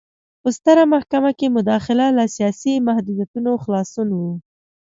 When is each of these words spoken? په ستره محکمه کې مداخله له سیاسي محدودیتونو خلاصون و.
په 0.41 0.49
ستره 0.57 0.83
محکمه 0.93 1.31
کې 1.39 1.47
مداخله 1.57 2.05
له 2.17 2.23
سیاسي 2.35 2.73
محدودیتونو 2.87 3.51
خلاصون 3.63 4.09
و. 4.13 4.19